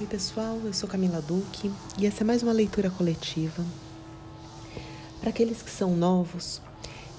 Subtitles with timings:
[0.00, 3.64] Oi, pessoal, eu sou Camila Duque e essa é mais uma leitura coletiva.
[5.18, 6.62] Para aqueles que são novos,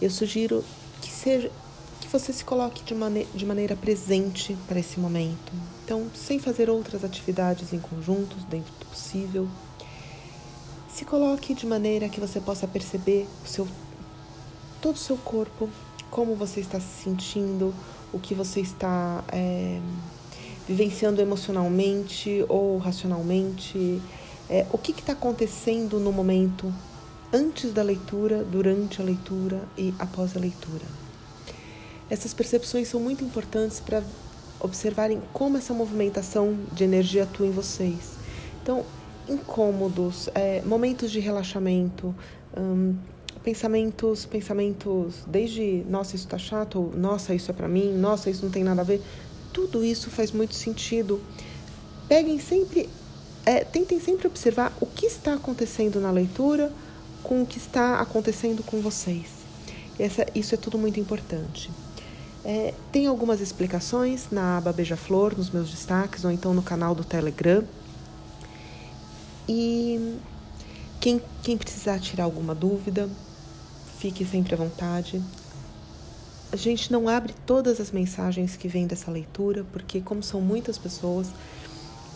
[0.02, 0.64] eu sugiro
[1.02, 1.52] que seja
[2.00, 5.52] que você se coloque de, mane de maneira presente para esse momento.
[5.84, 9.50] Então, sem fazer outras atividades em conjuntos, dentro do possível,
[10.90, 13.68] se coloque de maneira que você possa perceber o seu
[14.82, 15.70] todo o seu corpo,
[16.10, 17.76] como você está se sentindo,
[18.14, 19.82] o que você está é,
[20.70, 24.00] vivenciando emocionalmente ou racionalmente,
[24.48, 26.72] é, o que está acontecendo no momento
[27.34, 30.86] antes da leitura, durante a leitura e após a leitura.
[32.08, 34.04] Essas percepções são muito importantes para
[34.60, 38.12] observarem como essa movimentação de energia atua em vocês.
[38.62, 38.86] Então,
[39.28, 42.14] incômodos, é, momentos de relaxamento,
[42.56, 42.96] hum,
[43.44, 48.52] pensamentos, pensamentos desde nossa isso tá chato, nossa isso é para mim, nossa isso não
[48.52, 49.02] tem nada a ver,
[49.54, 51.22] tudo isso faz muito sentido.
[52.08, 52.90] Peguem sempre,
[53.46, 56.72] é, tentem sempre observar o que está acontecendo na leitura
[57.24, 59.28] com o que está acontecendo com vocês.
[59.98, 61.70] Essa, isso é tudo muito importante.
[62.44, 67.04] É, tem algumas explicações na aba Beija-Flor, nos meus destaques, ou então no canal do
[67.04, 67.64] Telegram.
[69.48, 70.18] E
[71.00, 73.10] quem, quem precisar tirar alguma dúvida,
[74.00, 75.22] fique sempre à vontade.
[76.52, 80.80] A gente não abre todas as mensagens que vêm dessa leitura, porque como são muitas
[80.80, 81.28] pessoas,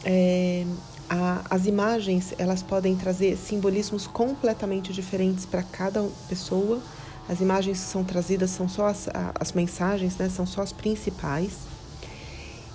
[0.04, 0.66] é,
[1.08, 6.82] a, as imagens elas podem trazer simbolismos completamente diferentes para cada pessoa.
[7.30, 9.08] As imagens que são trazidas são só as,
[9.40, 11.52] as mensagens, né, são só as principais.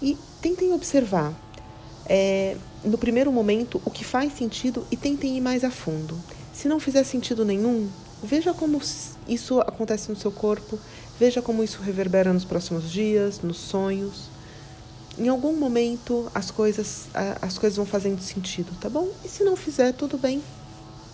[0.01, 1.35] E tentem observar,
[2.07, 6.17] é, no primeiro momento, o que faz sentido e tentem ir mais a fundo.
[6.55, 7.89] Se não fizer sentido nenhum,
[8.23, 8.81] Veja como
[9.29, 10.79] isso acontece no seu corpo,
[11.19, 14.29] veja como isso reverbera nos próximos dias, nos sonhos.
[15.19, 17.07] Em algum momento as coisas
[17.43, 19.09] as coisas vão fazendo sentido, tá bom?
[19.25, 20.43] E se não fizer, tudo bem.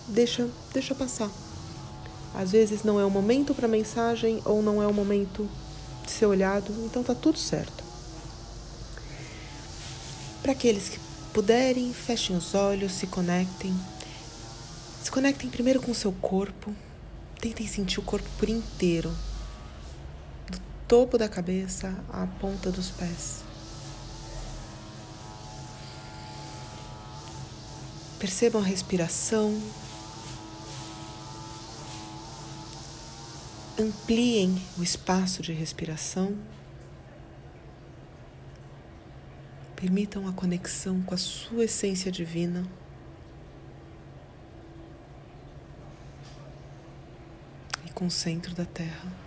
[0.07, 1.29] Deixa, deixa passar.
[2.35, 5.49] Às vezes não é o momento para mensagem ou não é o momento
[6.05, 7.83] de ser olhado, então tá tudo certo.
[10.43, 10.99] Para aqueles que
[11.33, 13.73] puderem, fechem os olhos, se conectem.
[15.01, 16.71] Se conectem primeiro com o seu corpo.
[17.41, 19.11] Tentem sentir o corpo por inteiro,
[20.87, 23.43] topo da cabeça à ponta dos pés.
[28.19, 29.59] Percebam a respiração.
[33.79, 36.37] Ampliem o espaço de respiração.
[39.75, 42.65] Permitam a conexão com a sua essência divina.
[47.95, 49.24] com o centro da Terra.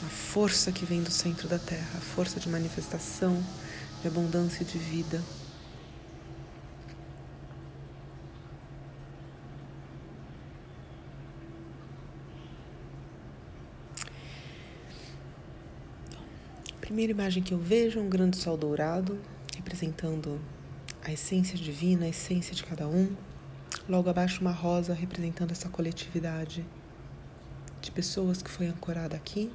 [0.00, 3.42] A força que vem do centro da Terra, a força de manifestação,
[4.00, 5.20] de abundância de vida.
[16.70, 19.18] A primeira imagem que eu vejo é um grande sol dourado,
[19.54, 20.40] representando
[21.04, 23.14] a essência divina, a essência de cada um.
[23.88, 26.64] Logo abaixo, uma rosa representando essa coletividade
[27.80, 29.50] de pessoas que foi ancorada aqui.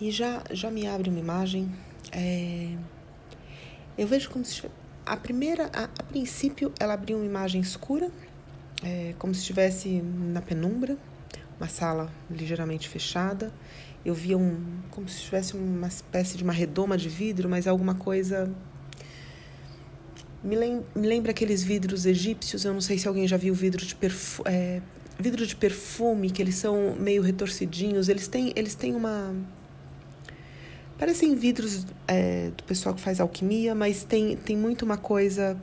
[0.00, 1.70] E já, já me abre uma imagem.
[2.10, 2.70] É,
[3.98, 4.62] eu vejo como se
[5.04, 8.10] a primeira, a, a princípio, ela abriu uma imagem escura,
[8.82, 10.96] é, como se estivesse na penumbra,
[11.58, 13.52] uma sala ligeiramente fechada.
[14.04, 17.94] Eu via um, como se tivesse uma espécie de uma redoma de vidro, mas alguma
[17.94, 18.50] coisa
[20.42, 23.84] me, lem me lembra aqueles vidros egípcios, eu não sei se alguém já viu vidro
[23.84, 24.80] de, perfu é,
[25.18, 29.34] vidro de perfume, que eles são meio retorcidinhos, eles têm, eles têm uma...
[31.00, 35.58] Parecem vidros é, do pessoal que faz alquimia, mas tem, tem muito uma coisa,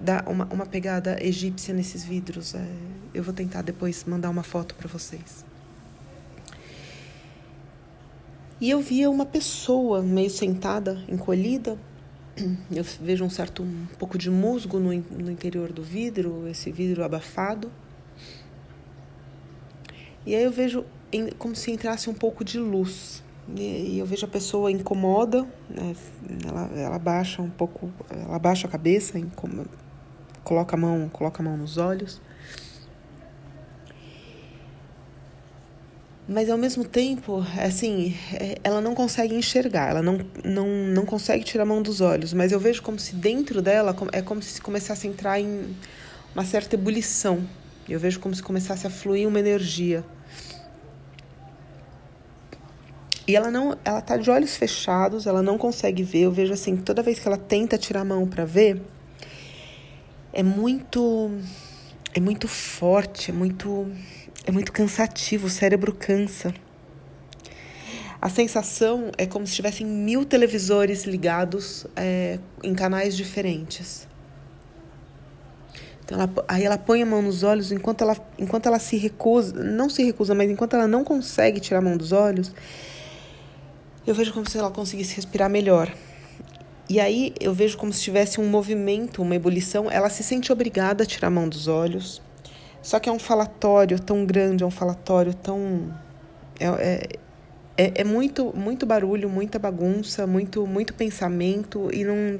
[0.00, 2.56] da, uma, uma pegada egípcia nesses vidros.
[2.56, 2.66] É,
[3.14, 5.44] eu vou tentar depois mandar uma foto para vocês.
[8.60, 11.78] E eu via uma pessoa meio sentada, encolhida,
[12.68, 17.04] eu vejo um certo um pouco de musgo no, no interior do vidro, esse vidro
[17.04, 17.70] abafado.
[20.26, 20.84] E aí eu vejo
[21.38, 23.22] como se entrasse um pouco de luz.
[23.56, 25.94] E, eu vejo a pessoa incomoda, né?
[26.46, 29.70] ela, ela baixa um pouco, ela baixa a cabeça, incomoda,
[30.44, 32.20] coloca a mão, coloca a mão nos olhos.
[36.28, 41.42] mas ao mesmo tempo, assim, é, ela não consegue enxergar, ela não, não, não consegue
[41.42, 44.60] tirar a mão dos olhos, mas eu vejo como se dentro dela é como se
[44.60, 45.74] começasse a entrar em
[46.34, 47.42] uma certa ebulição.
[47.88, 50.04] Eu vejo como se começasse a fluir uma energia.
[53.28, 56.20] E ela não, ela tá de olhos fechados, ela não consegue ver.
[56.20, 58.80] Eu vejo assim, toda vez que ela tenta tirar a mão para ver,
[60.32, 61.30] é muito
[62.14, 63.86] é muito forte, é muito
[64.46, 66.54] é muito cansativo, o cérebro cansa.
[68.20, 74.08] A sensação é como se tivessem mil televisores ligados é, em canais diferentes.
[76.02, 79.52] Então ela, aí ela põe a mão nos olhos enquanto ela, enquanto ela se recusa,
[79.62, 82.54] não se recusa, mas enquanto ela não consegue tirar a mão dos olhos,
[84.10, 85.92] eu vejo como se ela conseguisse respirar melhor.
[86.88, 89.90] E aí eu vejo como se tivesse um movimento, uma ebulição.
[89.90, 92.22] Ela se sente obrigada a tirar a mão dos olhos.
[92.80, 95.94] Só que é um falatório tão grande, é um falatório tão.
[96.58, 97.08] É, é,
[97.76, 102.38] é, é muito, muito barulho, muita bagunça, muito, muito pensamento e não.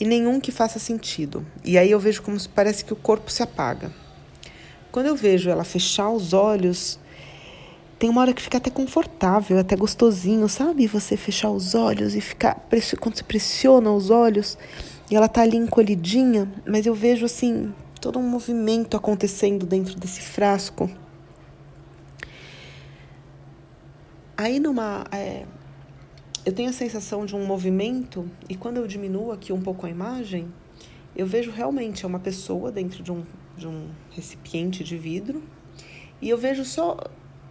[0.00, 1.46] E nenhum que faça sentido.
[1.64, 3.92] E aí eu vejo como se parece que o corpo se apaga.
[4.90, 6.98] Quando eu vejo ela fechar os olhos,
[7.98, 10.86] tem uma hora que fica até confortável, até gostosinho, sabe?
[10.86, 12.66] Você fechar os olhos e ficar.
[13.00, 14.58] Quando você pressiona os olhos
[15.10, 20.20] e ela tá ali encolhidinha, mas eu vejo assim, todo um movimento acontecendo dentro desse
[20.20, 20.90] frasco.
[24.36, 25.06] Aí numa.
[25.12, 25.46] É,
[26.44, 29.90] eu tenho a sensação de um movimento, e quando eu diminuo aqui um pouco a
[29.90, 30.52] imagem,
[31.16, 33.24] eu vejo realmente é uma pessoa dentro de um,
[33.56, 35.42] de um recipiente de vidro.
[36.20, 36.98] E eu vejo só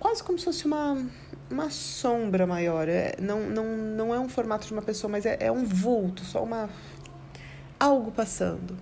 [0.03, 1.01] quase como se fosse uma,
[1.50, 2.89] uma sombra maior.
[2.89, 6.25] É, não, não, não é um formato de uma pessoa, mas é, é um vulto,
[6.25, 6.69] só uma
[7.79, 8.77] algo passando.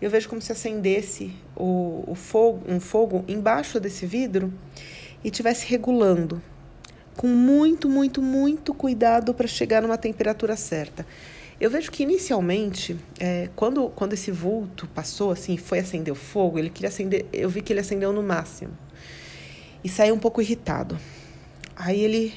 [0.00, 4.52] Eu vejo como se acendesse o, o fogo, um fogo embaixo desse vidro
[5.24, 6.40] e tivesse regulando
[7.16, 11.04] com muito, muito, muito cuidado para chegar numa temperatura certa.
[11.60, 16.60] Eu vejo que inicialmente, é, quando, quando esse vulto passou, assim, foi acender o fogo,
[16.60, 18.72] ele queria acender, eu vi que ele acendeu no máximo
[19.82, 20.98] e sai um pouco irritado.
[21.76, 22.34] Aí ele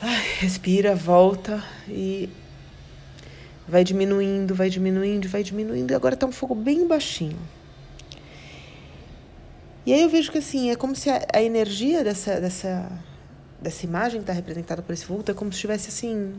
[0.00, 2.28] ai, respira, volta e
[3.66, 7.38] vai diminuindo, vai diminuindo, vai diminuindo e agora tá um fogo bem baixinho.
[9.86, 12.90] E aí eu vejo que assim, é como se a, a energia dessa, dessa,
[13.60, 16.34] dessa imagem que está representada por esse vulto é como se estivesse assim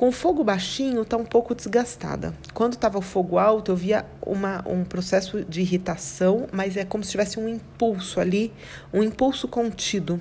[0.00, 2.34] com fogo baixinho, está um pouco desgastada.
[2.54, 7.04] Quando estava o fogo alto, eu via uma, um processo de irritação, mas é como
[7.04, 8.50] se tivesse um impulso ali,
[8.94, 10.18] um impulso contido.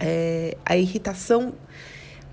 [0.00, 1.54] É, a irritação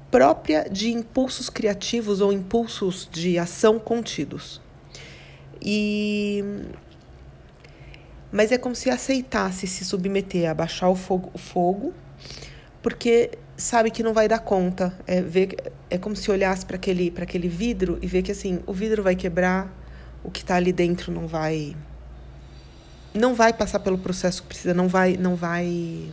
[0.10, 4.60] própria de impulsos criativos ou impulsos de ação contidos.
[5.62, 6.44] E
[8.32, 11.94] mas é como se aceitasse se submeter a baixar o fogo, o fogo
[12.82, 14.94] porque sabe que não vai dar conta.
[15.06, 15.56] É, ver,
[15.90, 19.16] é como se olhasse para aquele, aquele vidro e ver que assim, o vidro vai
[19.16, 19.72] quebrar,
[20.24, 21.76] o que está ali dentro não vai
[23.14, 26.10] não vai passar pelo processo que precisa, não vai não vai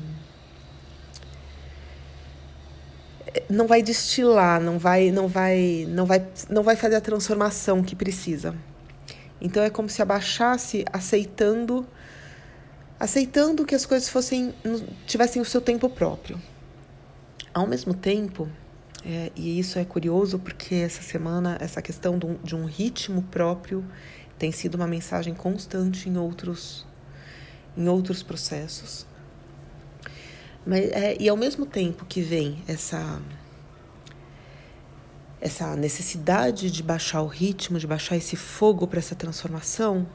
[3.50, 7.94] não vai destilar, não vai não vai não vai não vai fazer a transformação que
[7.94, 8.54] precisa.
[9.40, 11.86] Então é como se abaixasse aceitando
[12.98, 14.54] aceitando que as coisas fossem
[15.06, 16.40] tivessem o seu tempo próprio.
[17.56, 18.50] Ao mesmo tempo,
[19.02, 23.22] é, e isso é curioso porque essa semana essa questão de um, de um ritmo
[23.22, 23.82] próprio
[24.38, 26.86] tem sido uma mensagem constante em outros
[27.74, 29.06] em outros processos.
[30.66, 33.22] Mas, é, e ao mesmo tempo que vem essa
[35.40, 40.06] essa necessidade de baixar o ritmo, de baixar esse fogo para essa transformação,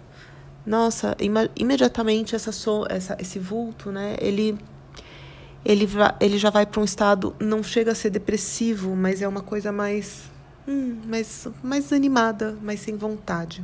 [0.64, 1.18] nossa,
[1.56, 2.52] imediatamente essa,
[2.88, 4.16] essa esse vulto, né?
[4.22, 4.60] Ele
[5.64, 5.88] ele,
[6.20, 9.72] ele já vai para um estado, não chega a ser depressivo, mas é uma coisa
[9.72, 10.24] mais,
[10.68, 13.64] hum, mais, mais animada, mais sem vontade.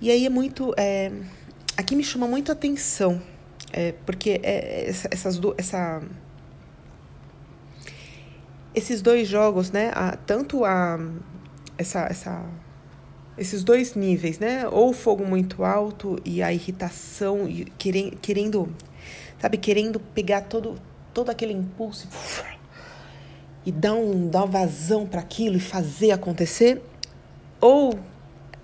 [0.00, 0.74] E aí é muito.
[0.76, 1.12] É,
[1.76, 3.20] aqui me chama muito a atenção,
[3.72, 6.02] é, porque é, essa, essas do, essa,
[8.74, 9.90] esses dois jogos, né?
[9.94, 10.98] A, tanto a,
[11.76, 12.44] essa, essa
[13.38, 14.68] esses dois níveis, né?
[14.68, 17.64] Ou fogo muito alto e a irritação, e
[18.20, 18.68] querendo,
[19.40, 20.76] sabe, querendo pegar todo,
[21.14, 22.08] todo aquele impulso
[23.64, 26.82] e dar, um, dar uma vazão para aquilo e fazer acontecer.
[27.60, 27.98] Ou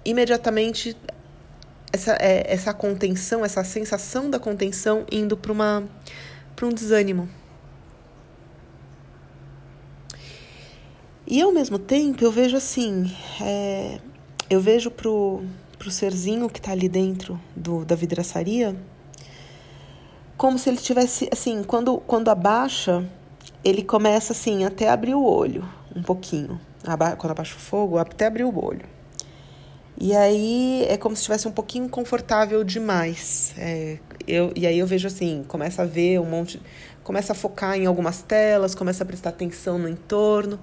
[0.05, 0.97] imediatamente
[1.93, 7.29] essa, é, essa contenção, essa sensação da contenção indo para um desânimo.
[11.27, 13.99] E ao mesmo tempo eu vejo assim, é,
[14.55, 15.43] eu vejo pro,
[15.79, 18.77] pro serzinho que tá ali dentro do, da vidraçaria
[20.37, 23.09] como se ele tivesse, assim, quando, quando abaixa,
[23.65, 26.61] ele começa, assim, até abrir o olho um pouquinho.
[26.85, 28.85] Aba quando abaixa o fogo, até abrir o olho.
[29.97, 33.55] E aí é como se estivesse um pouquinho confortável demais.
[33.57, 36.61] É, Eu, e aí eu vejo assim, começa a ver um monte,
[37.05, 40.59] começa a focar em algumas telas, começa a prestar atenção no entorno.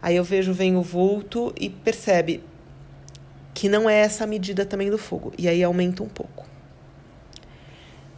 [0.00, 2.42] Aí eu vejo, vem o vulto e percebe
[3.54, 5.32] que não é essa a medida também do fogo.
[5.38, 6.44] E aí aumenta um pouco.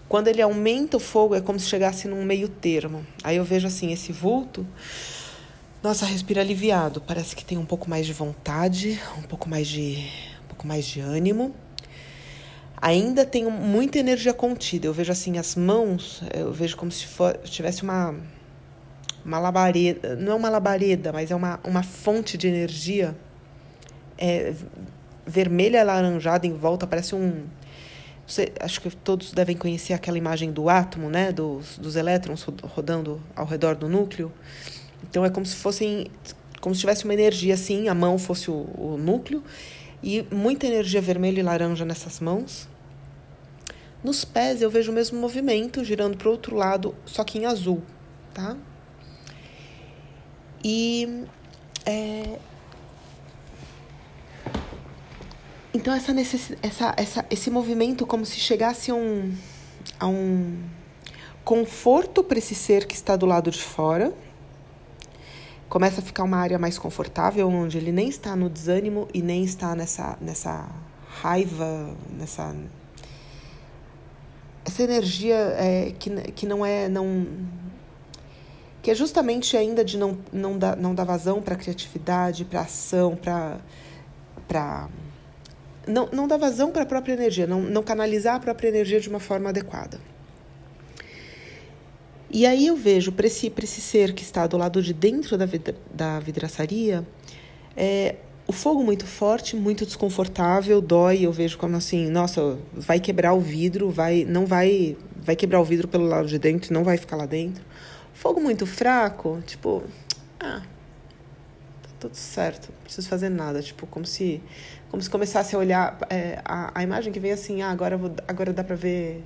[0.08, 3.06] Quando ele aumenta o fogo, é como se chegasse num meio termo.
[3.22, 4.66] Aí eu vejo assim, esse vulto.
[5.82, 7.00] Nossa, respira aliviado.
[7.00, 10.08] Parece que tem um pouco mais de vontade, um pouco mais de,
[10.44, 11.54] um pouco mais de ânimo.
[12.80, 14.86] Ainda tem muita energia contida.
[14.86, 18.14] Eu vejo assim as mãos, eu vejo como se for, tivesse uma
[19.24, 23.16] uma labareda, não é uma labareda, mas é uma, uma fonte de energia
[24.16, 24.54] é,
[25.26, 27.44] vermelha alaranjada em volta, parece um.
[28.60, 31.32] Acho que todos devem conhecer aquela imagem do átomo, né?
[31.32, 34.32] Dos, dos elétrons rodando ao redor do núcleo.
[35.02, 36.10] Então é como se fossem.
[36.60, 39.42] Como se tivesse uma energia assim, a mão fosse o, o núcleo,
[40.02, 42.68] e muita energia vermelha e laranja nessas mãos.
[44.02, 47.46] Nos pés eu vejo o mesmo movimento girando para o outro lado, só que em
[47.46, 47.82] azul,
[48.32, 48.56] tá?
[50.64, 51.24] E
[51.84, 52.38] é,
[55.76, 56.10] Então, essa
[56.62, 59.30] essa, essa, esse movimento, como se chegasse a um,
[60.00, 60.56] a um
[61.44, 64.10] conforto para esse ser que está do lado de fora,
[65.68, 69.44] começa a ficar uma área mais confortável, onde ele nem está no desânimo e nem
[69.44, 70.66] está nessa, nessa
[71.20, 72.56] raiva, nessa.
[74.64, 76.88] Essa energia é, que, que não é.
[76.88, 77.26] Não,
[78.82, 83.14] que é justamente ainda de não, não, dar, não dar vazão para criatividade, para ação,
[83.14, 83.60] para
[85.86, 89.08] não, não dá vazão para a própria energia, não, não canalizar a própria energia de
[89.08, 90.00] uma forma adequada.
[92.30, 95.46] E aí eu vejo para esse, esse ser que está do lado de dentro da,
[95.46, 97.06] vidra, da vidraçaria,
[97.76, 98.16] é,
[98.46, 101.22] o fogo muito forte, muito desconfortável, dói.
[101.22, 105.64] Eu vejo como assim, nossa, vai quebrar o vidro, vai, não vai, vai quebrar o
[105.64, 107.64] vidro pelo lado de dentro, não vai ficar lá dentro.
[108.14, 109.82] Fogo muito fraco, tipo,
[110.40, 110.62] ah,
[111.82, 114.40] tá tudo certo, não preciso fazer nada, tipo, como se
[114.90, 118.12] como se começasse a olhar é, a, a imagem que vem assim, ah, agora, vou,
[118.26, 119.22] agora dá para ver.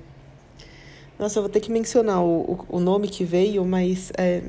[1.19, 4.41] Nossa, eu vou ter que mencionar o, o, o nome que veio, mas é,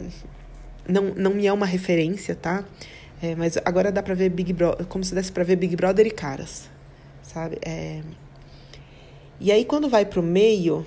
[0.89, 2.65] não, não me é uma referência, tá?
[3.23, 6.07] É, mas agora dá para ver Big Brother, como se desse para ver Big Brother
[6.07, 6.69] e caras,
[7.23, 7.57] sabe?
[7.65, 8.01] É...
[9.39, 10.85] E aí quando vai pro meio,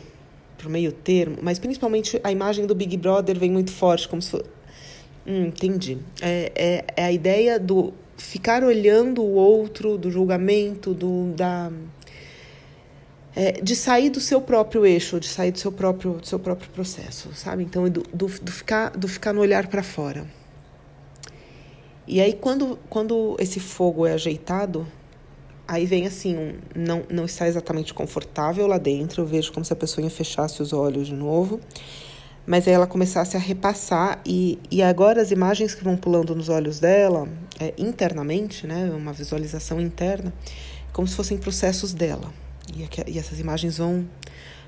[0.57, 4.35] pro meio termo, mas principalmente a imagem do Big Brother vem muito forte, como se.
[5.25, 5.97] Hum, entendi.
[6.21, 11.71] É, é, é a ideia do ficar olhando o outro, do julgamento, do, da,
[13.35, 16.69] é, de sair do seu próprio eixo, de sair do seu próprio, do seu próprio
[16.69, 17.63] processo, sabe?
[17.63, 20.25] Então, do, do, do ficar, do ficar no olhar para fora.
[22.07, 24.87] E aí, quando, quando esse fogo é ajeitado,
[25.67, 29.73] aí vem assim, um, não, não está exatamente confortável lá dentro, eu vejo como se
[29.73, 31.59] a pessoa fechasse os olhos de novo
[32.45, 36.79] mas ela começasse a repassar e, e agora as imagens que vão pulando nos olhos
[36.79, 37.27] dela,
[37.59, 40.33] é, internamente, né, uma visualização interna,
[40.93, 42.31] como se fossem processos dela.
[42.75, 44.07] E, e essas imagens vão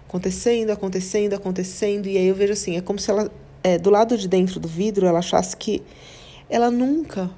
[0.08, 3.32] acontecendo, acontecendo, acontecendo, e aí eu vejo assim, é como se ela,
[3.64, 5.84] é, do lado de dentro do vidro, ela achasse que
[6.50, 7.30] ela nunca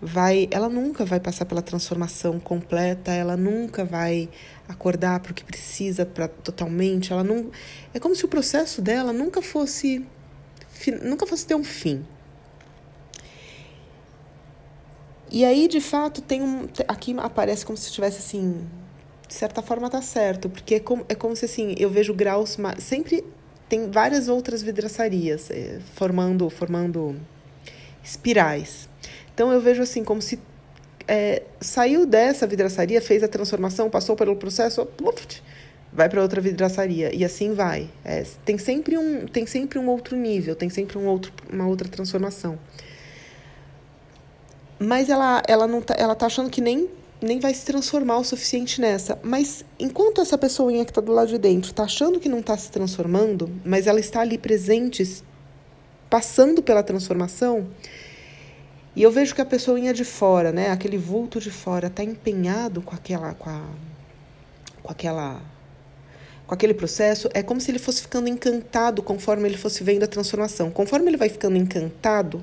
[0.00, 4.28] vai, ela nunca vai passar pela transformação completa, ela nunca vai
[4.68, 7.50] acordar para o que precisa para totalmente, ela não
[7.92, 10.06] é como se o processo dela nunca fosse
[11.02, 12.04] nunca fosse ter um fim.
[15.30, 18.66] E aí, de fato, tem um aqui aparece como se tivesse assim,
[19.26, 22.56] de certa forma tá certo, porque é como, é como se assim, eu vejo graus
[22.78, 23.24] sempre
[23.68, 27.20] tem várias outras vidraçarias eh, formando formando
[28.02, 28.88] espirais.
[29.38, 30.36] Então eu vejo assim como se
[31.06, 34.84] é, saiu dessa vidraçaria, fez a transformação, passou pelo processo,
[35.92, 37.88] vai para outra vidraçaria e assim vai.
[38.04, 41.88] É, tem sempre um tem sempre um outro nível, tem sempre um outro, uma outra
[41.88, 42.58] transformação.
[44.76, 46.90] Mas ela ela não tá, ela tá achando que nem
[47.22, 49.20] nem vai se transformar o suficiente nessa.
[49.22, 52.56] Mas enquanto essa pessoinha que está do lado de dentro está achando que não está
[52.56, 55.22] se transformando, mas ela está ali presente,
[56.10, 57.68] passando pela transformação,
[58.98, 62.82] e eu vejo que a pessoinha de fora, né, aquele vulto de fora, está empenhado
[62.82, 63.62] com aquela, com, a,
[64.82, 65.40] com aquela,
[66.44, 67.28] com aquele processo.
[67.32, 70.68] É como se ele fosse ficando encantado conforme ele fosse vendo a transformação.
[70.68, 72.42] Conforme ele vai ficando encantado,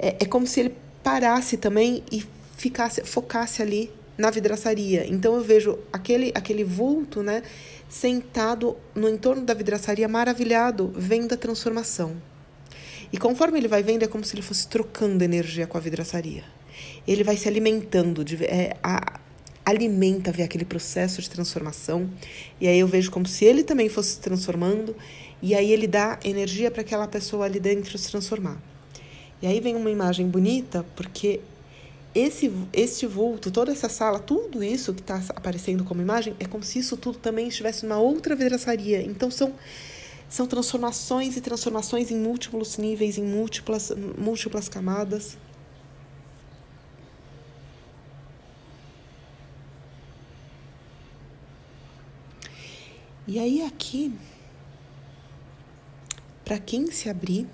[0.00, 5.06] é, é como se ele parasse também e ficasse, focasse ali na vidraçaria.
[5.06, 7.44] Então eu vejo aquele, aquele vulto, né,
[7.88, 12.20] sentado no entorno da vidraçaria, maravilhado, vendo a transformação.
[13.12, 16.44] E conforme ele vai vendo, é como se ele fosse trocando energia com a vidraçaria.
[17.06, 18.44] Ele vai se alimentando de.
[18.44, 19.20] É, a,
[19.64, 22.08] alimenta ver aquele processo de transformação.
[22.60, 24.96] E aí eu vejo como se ele também fosse se transformando.
[25.42, 28.60] E aí ele dá energia para aquela pessoa ali dentro se transformar.
[29.42, 31.40] E aí vem uma imagem bonita, porque
[32.14, 36.62] esse, este vulto, toda essa sala, tudo isso que está aparecendo como imagem, é como
[36.62, 39.00] se isso tudo também estivesse numa outra vidraçaria.
[39.00, 39.54] Então são,
[40.30, 45.36] são transformações e transformações em múltiplos níveis, em múltiplas, múltiplas camadas.
[53.26, 54.14] E aí aqui,
[56.44, 57.48] para quem se abrir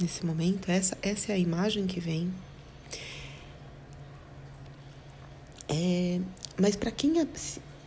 [0.00, 2.32] nesse momento, essa, essa é a imagem que vem.
[5.68, 6.20] É,
[6.58, 7.12] mas para quem,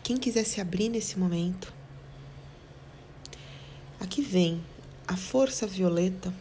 [0.03, 1.74] quem quiser se abrir nesse momento,
[4.03, 4.62] aqui vem
[5.07, 6.33] a força violeta.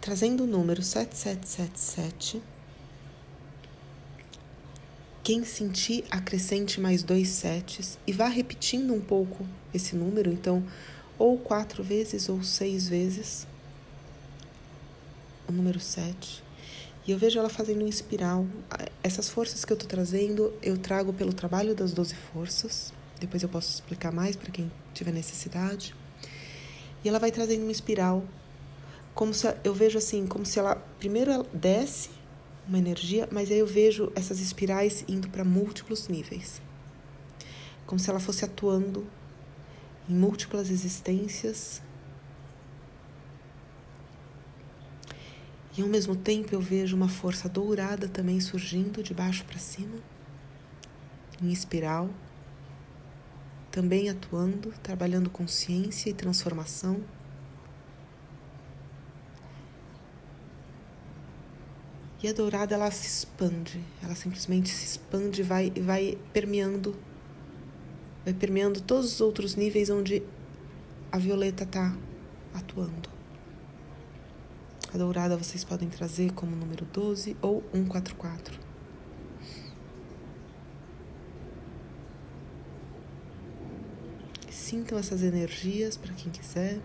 [0.00, 2.42] Trazendo o número 7777
[5.22, 10.64] quem sentir, acrescente mais dois setes e vá repetindo um pouco esse número, então,
[11.18, 13.46] ou quatro vezes ou seis vezes
[15.46, 16.42] o número sete.
[17.10, 18.46] E eu vejo ela fazendo um espiral.
[19.02, 22.92] Essas forças que eu estou trazendo, eu trago pelo trabalho das 12 forças.
[23.18, 25.92] Depois eu posso explicar mais para quem tiver necessidade.
[27.02, 28.22] E ela vai trazendo uma espiral,
[29.12, 32.10] como se eu vejo assim, como se ela primeiro ela desce
[32.68, 36.62] uma energia, mas aí eu vejo essas espirais indo para múltiplos níveis.
[37.86, 39.04] Como se ela fosse atuando
[40.08, 41.82] em múltiplas existências.
[45.76, 49.96] E ao mesmo tempo eu vejo uma força dourada também surgindo de baixo para cima,
[51.40, 52.10] em espiral,
[53.70, 57.00] também atuando, trabalhando consciência e transformação.
[62.22, 66.94] E a dourada ela se expande, ela simplesmente se expande e vai, vai permeando,
[68.24, 70.22] vai permeando todos os outros níveis onde
[71.12, 71.96] a violeta está
[72.52, 73.19] atuando.
[74.92, 78.58] A dourada vocês podem trazer como número 12 ou 144.
[84.50, 86.80] Sintam essas energias para quem quiser.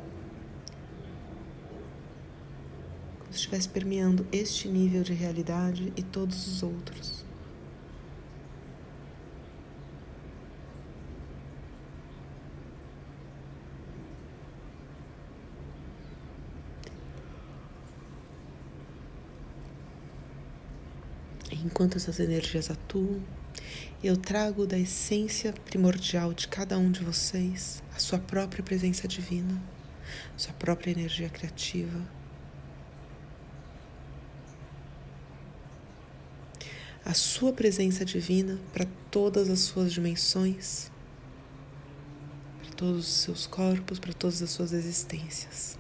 [3.36, 7.25] se estivesse permeando este nível de realidade e todos os outros.
[21.76, 23.22] Enquanto essas energias atuam,
[24.02, 29.62] eu trago da essência primordial de cada um de vocês a sua própria presença divina,
[30.38, 32.02] sua própria energia criativa,
[37.04, 40.90] a sua presença divina para todas as suas dimensões,
[42.64, 45.78] para todos os seus corpos, para todas as suas existências.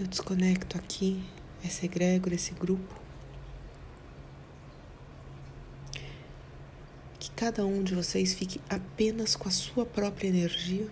[0.00, 1.22] Eu desconecto aqui
[1.62, 3.00] essa egrégora, esse grupo
[7.40, 10.86] cada um de vocês fique apenas com a sua própria energia.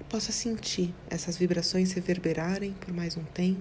[0.00, 3.60] E possa sentir essas vibrações reverberarem por mais um tempo.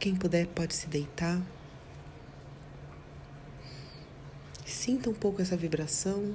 [0.00, 1.38] Quem puder pode se deitar.
[4.64, 6.34] Sinta um pouco essa vibração.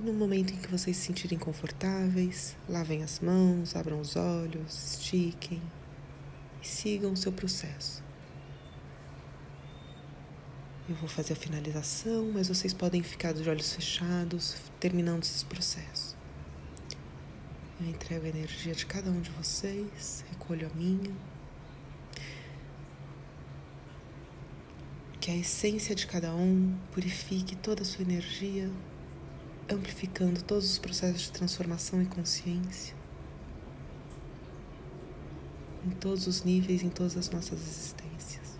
[0.00, 4.94] E no momento em que vocês se sentirem confortáveis, lavem as mãos, abram os olhos,
[4.98, 5.60] estiquem
[6.62, 8.02] e sigam o seu processo.
[10.88, 16.16] Eu vou fazer a finalização, mas vocês podem ficar de olhos fechados, terminando esse processo.
[17.78, 21.14] Eu entrego a energia de cada um de vocês, recolho a minha.
[25.20, 28.70] Que a essência de cada um purifique toda a sua energia
[29.74, 33.00] amplificando todos os processos de transformação e consciência
[35.84, 38.58] em todos os níveis, em todas as nossas existências.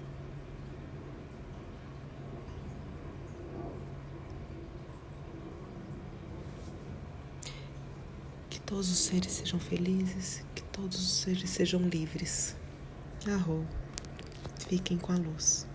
[8.48, 12.56] Que todos os seres sejam felizes, que todos os seres sejam livres.
[13.28, 13.66] Arro,
[14.68, 15.69] fiquem com a luz.